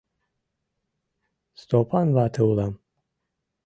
[1.61, 2.73] Стопан вате улам.